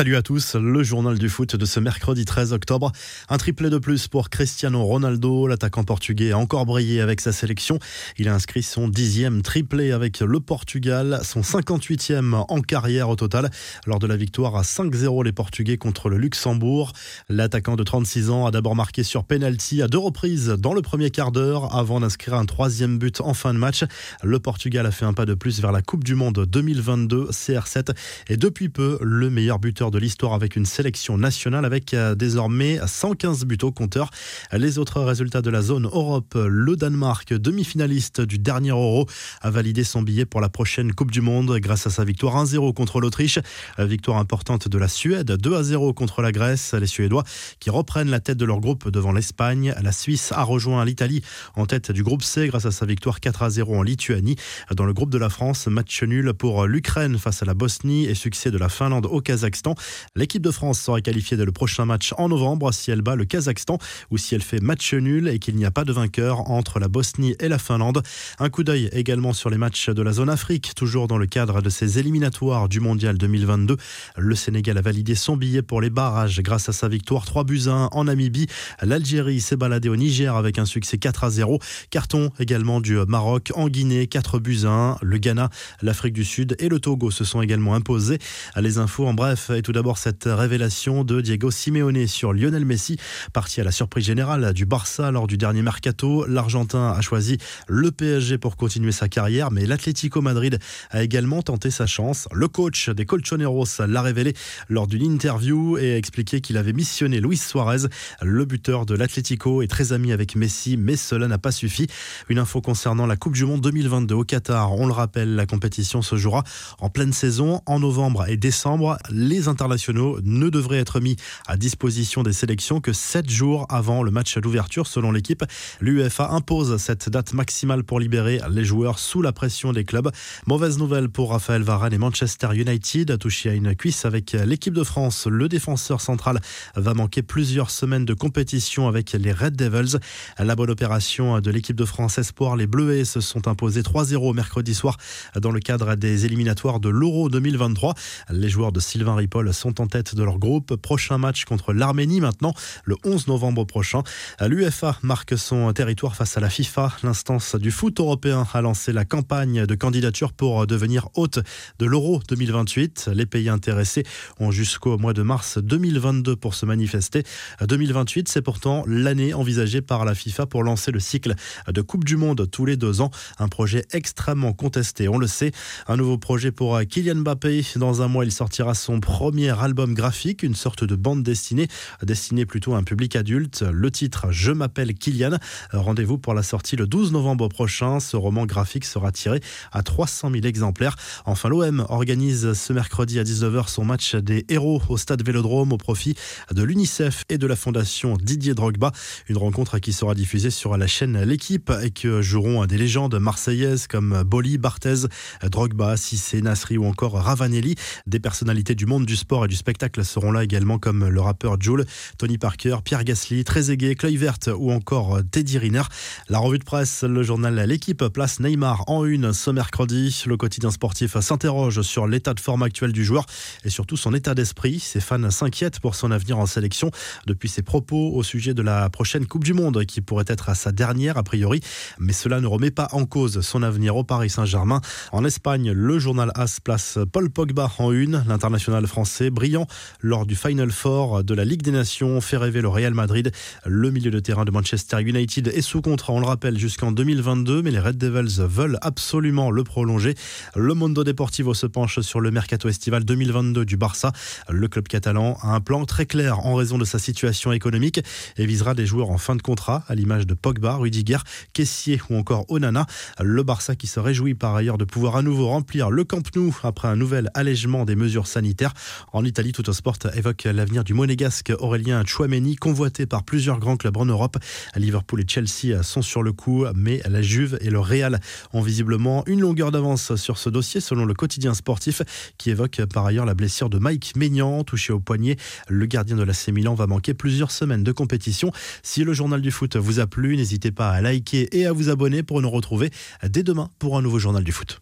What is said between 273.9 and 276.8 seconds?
en Europe. Liverpool et Chelsea sont sur le coup,